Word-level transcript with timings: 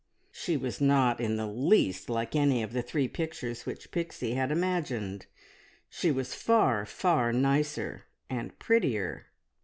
She 0.31 0.57
was 0.57 0.81
not 0.81 1.21
in 1.21 1.35
the 1.35 1.45
least 1.45 2.09
like 2.09 2.35
any 2.35 2.63
of 2.63 2.73
the 2.73 2.81
three 2.81 3.07
pictures 3.07 3.67
which 3.67 3.91
Pixie 3.91 4.33
had 4.33 4.51
imagined, 4.51 5.27
she 5.91 6.09
was 6.09 6.33
far, 6.33 6.87
far 6.87 7.31
nicer 7.31 8.05
and 8.27 8.57
prettier. 8.57 9.27